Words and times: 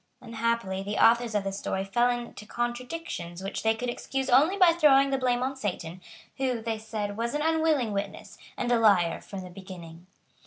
Unhappily, 0.19 0.81
the 0.81 0.97
authors 0.97 1.35
of 1.35 1.43
this 1.43 1.59
story 1.59 1.83
fell 1.83 2.09
into 2.09 2.47
contradictions 2.47 3.43
which 3.43 3.61
they 3.61 3.75
could 3.75 3.87
excuse 3.87 4.31
only 4.31 4.57
by 4.57 4.71
throwing 4.71 5.11
the 5.11 5.17
blame 5.19 5.43
on 5.43 5.55
Satan, 5.55 6.01
who, 6.37 6.59
they 6.59 6.79
said, 6.79 7.15
was 7.17 7.35
an 7.35 7.43
unwilling 7.43 7.91
witness, 7.93 8.39
and 8.57 8.71
a 8.71 8.79
liar 8.79 9.21
from 9.21 9.41
the 9.41 9.51
beginning. 9.51 10.07